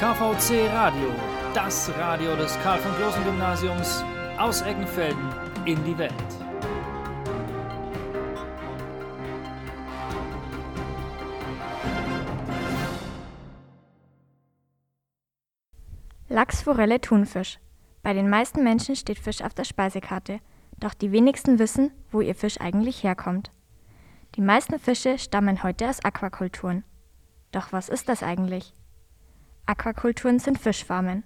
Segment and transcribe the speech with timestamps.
[0.00, 1.10] KVC Radio,
[1.52, 4.02] das Radio des Karl von Großen Gymnasiums
[4.38, 5.28] aus Eggenfelden
[5.66, 6.14] in die Welt.
[16.30, 17.58] Lachs, Forelle, Thunfisch.
[18.02, 20.40] Bei den meisten Menschen steht Fisch auf der Speisekarte,
[20.78, 23.50] doch die wenigsten wissen, wo ihr Fisch eigentlich herkommt.
[24.36, 26.84] Die meisten Fische stammen heute aus Aquakulturen.
[27.52, 28.72] Doch was ist das eigentlich?
[29.70, 31.22] Aquakulturen sind Fischfarmen.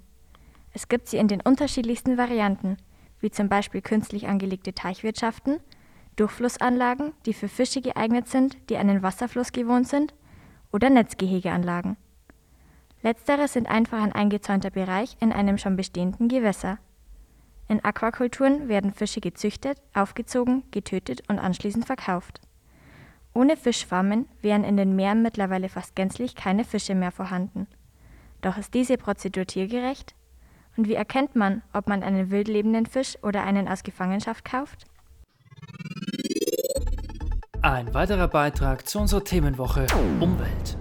[0.74, 2.76] Es gibt sie in den unterschiedlichsten Varianten,
[3.20, 5.60] wie zum Beispiel künstlich angelegte Teichwirtschaften,
[6.16, 10.12] Durchflussanlagen, die für Fische geeignet sind, die einen Wasserfluss gewohnt sind,
[10.72, 11.96] oder Netzgehegeanlagen.
[13.00, 16.76] Letztere sind einfach ein eingezäunter Bereich in einem schon bestehenden Gewässer.
[17.68, 22.42] In Aquakulturen werden Fische gezüchtet, aufgezogen, getötet und anschließend verkauft.
[23.32, 27.68] Ohne Fischfarmen wären in den Meeren mittlerweile fast gänzlich keine Fische mehr vorhanden.
[28.44, 30.14] Doch ist diese Prozedur tiergerecht?
[30.76, 34.84] Und wie erkennt man, ob man einen wild lebenden Fisch oder einen aus Gefangenschaft kauft?
[37.62, 39.86] Ein weiterer Beitrag zu unserer Themenwoche
[40.20, 40.76] Umwelt.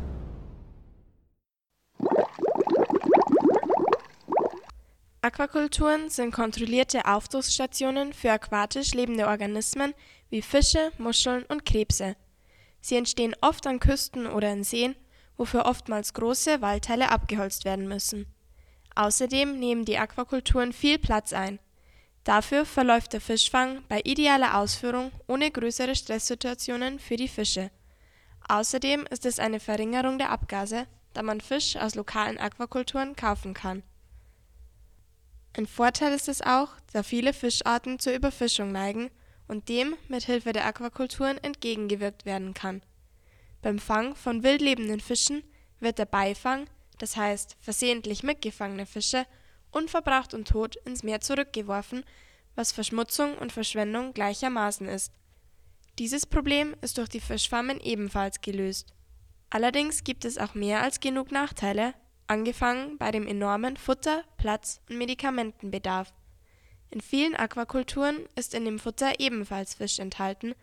[5.22, 9.94] Aquakulturen sind kontrollierte Aufzuchtstationen für aquatisch lebende Organismen
[10.30, 12.18] wie Fische, Muscheln und Krebse.
[12.82, 14.96] Sie entstehen oft an Küsten oder in Seen,
[15.38, 18.26] wofür oftmals große Waldteile abgeholzt werden müssen.
[18.96, 21.60] Außerdem nehmen die Aquakulturen viel Platz ein.
[22.24, 27.72] Dafür verläuft der Fischfang bei idealer Ausführung ohne größere Stresssituationen für die Fische.
[28.48, 33.84] Außerdem ist es eine Verringerung der Abgase, da man Fisch aus lokalen Aquakulturen kaufen kann.
[35.56, 39.12] Ein Vorteil ist es auch, da viele Fischarten zur Überfischung neigen
[39.48, 42.82] und dem mit Hilfe der Aquakulturen entgegengewirkt werden kann.
[43.64, 45.42] Beim Fang von wild lebenden Fischen
[45.80, 46.68] wird der Beifang,
[47.00, 49.26] das heißt versehentlich mitgefangene Fische,
[49.72, 52.04] unverbraucht und tot ins Meer zurückgeworfen,
[52.56, 55.14] was Verschmutzung und Verschwendung gleichermaßen ist.
[55.98, 58.94] Dieses Problem ist durch die Fischfarmen ebenfalls gelöst.
[59.50, 61.94] Allerdings gibt es auch mehr als genug Nachteile,
[62.28, 66.14] angefangen bei dem enormen Futter Platz und Medikamentenbedarf.
[66.90, 70.54] In vielen Aquakulturen ist in dem Futter ebenfalls Fisch enthalten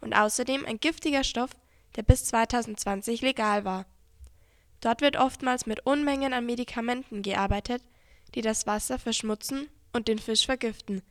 [0.00, 1.50] und außerdem ein giftiger Stoff,
[1.96, 3.86] der bis 2020 legal war.
[4.80, 7.82] Dort wird oftmals mit Unmengen an Medikamenten gearbeitet,
[8.34, 11.02] die das Wasser verschmutzen und den Fisch vergiften.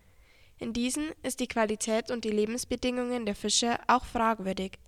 [0.60, 4.80] In diesen ist die Qualität und die Lebensbedingungen der Fische auch fragwürdig.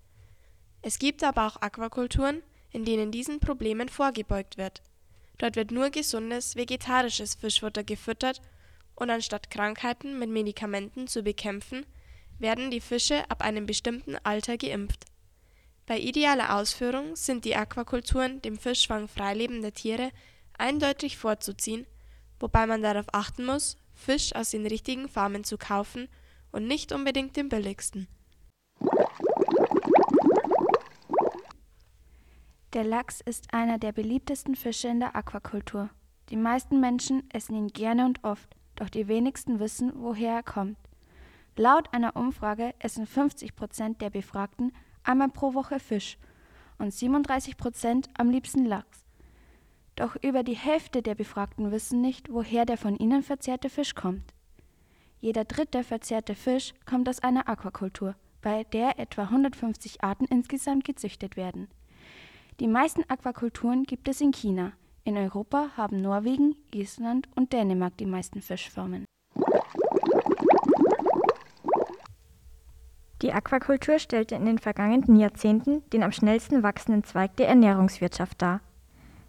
[0.82, 2.42] Es gibt aber auch Aquakulturen,
[2.72, 4.82] in denen diesen Problemen vorgebeugt wird
[5.38, 8.42] Dort wird nur gesundes, vegetarisches Fischfutter gefüttert
[8.96, 11.86] und anstatt Krankheiten mit Medikamenten zu bekämpfen,
[12.40, 15.06] werden die Fische ab einem bestimmten Alter geimpft.
[15.88, 20.12] Bei idealer Ausführung sind die Aquakulturen dem Fischfang freilebender Tiere
[20.58, 21.88] eindeutig vorzuziehen,
[22.42, 26.10] wobei man darauf achten muss, Fisch aus den richtigen Farmen zu kaufen
[26.52, 28.08] und nicht unbedingt den billigsten
[32.74, 35.90] Der Lachs ist einer der beliebtesten Fische in der Aquakultur.
[36.30, 40.78] Die meisten Menschen essen ihn gerne und oft, doch die wenigsten wissen, woher er kommt.
[41.56, 44.74] Laut einer Umfrage essen 50 Prozent der Befragten
[45.08, 46.18] einmal pro Woche Fisch
[46.78, 49.06] und 37 Prozent am liebsten Lachs.
[49.96, 54.34] Doch über die Hälfte der Befragten wissen nicht, woher der von ihnen verzehrte Fisch kommt.
[55.20, 61.36] Jeder dritte verzehrte Fisch kommt aus einer Aquakultur, bei der etwa 150 Arten insgesamt gezüchtet
[61.36, 61.68] werden.
[62.60, 64.74] Die meisten Aquakulturen gibt es in China.
[65.04, 69.06] In Europa haben Norwegen, Island und Dänemark die meisten Fischformen.
[73.22, 78.62] Die Aquakultur stellte in den vergangenen Jahrzehnten den am schnellsten wachsenden Zweig der Ernährungswirtschaft dar.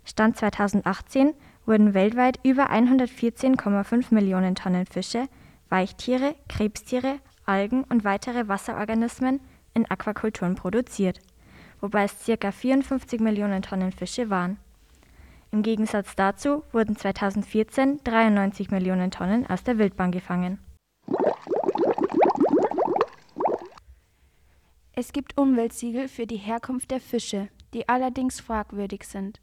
[0.05, 1.35] Stand 2018
[1.67, 5.27] wurden weltweit über 114,5 Millionen Tonnen Fische,
[5.69, 9.41] Weichtiere, Krebstiere, Algen und weitere Wasserorganismen
[9.75, 11.21] in Aquakulturen produziert
[11.81, 12.51] wobei es ca.
[12.51, 14.59] 54 Millionen Tonnen Fische waren.
[15.51, 20.59] Im Gegensatz dazu wurden 2014 93 Millionen Tonnen aus der Wildbahn gefangen.
[25.01, 29.41] Es gibt Umweltsiegel für die Herkunft der Fische, die allerdings fragwürdig sind.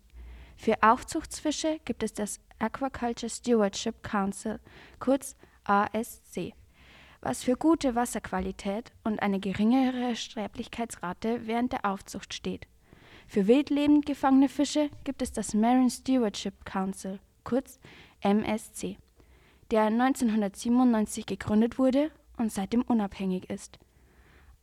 [0.57, 4.59] Für Aufzuchtsfische gibt es das Aquaculture Stewardship Council,
[4.99, 6.51] kurz ASC
[7.21, 12.67] was für gute Wasserqualität und eine geringere Sterblichkeitsrate während der Aufzucht steht.
[13.25, 17.79] Für wildlebend gefangene Fische gibt es das Marine Stewardship Council, kurz
[18.19, 18.97] MSC,
[19.71, 23.79] der 1997 gegründet wurde und seitdem unabhängig ist.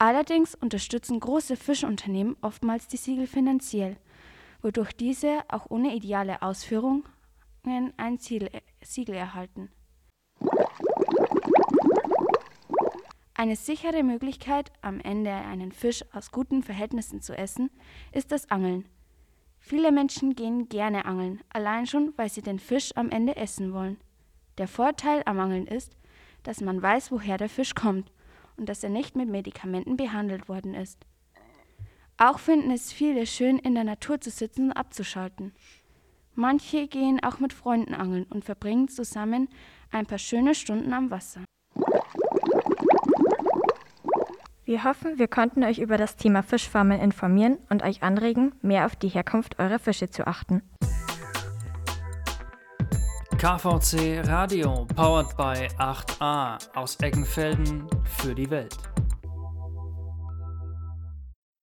[0.02, 3.98] Allerdings unterstützen große Fischunternehmen oftmals die Siegel finanziell,
[4.60, 7.04] wodurch diese auch ohne ideale Ausführung
[7.62, 9.70] ein Siegel erhalten.
[13.34, 17.70] Eine sichere Möglichkeit, am Ende einen Fisch aus guten Verhältnissen zu essen,
[18.10, 18.88] ist das Angeln.
[19.60, 23.98] Viele Menschen gehen gerne angeln, allein schon, weil sie den Fisch am Ende essen wollen.
[24.58, 25.96] Der Vorteil am Angeln ist,
[26.42, 28.10] dass man weiß, woher der Fisch kommt
[28.62, 31.04] und dass er nicht mit Medikamenten behandelt worden ist.
[32.16, 35.52] Auch finden es viele schön, in der Natur zu sitzen und abzuschalten.
[36.36, 39.48] Manche gehen auch mit Freunden angeln und verbringen zusammen
[39.90, 41.40] ein paar schöne Stunden am Wasser.
[44.64, 48.94] Wir hoffen, wir konnten euch über das Thema Fischfarmen informieren und euch anregen, mehr auf
[48.94, 50.62] die Herkunft eurer Fische zu achten.
[53.42, 58.91] KVC Radio, powered by 8a aus Eggenfelden für die Welt.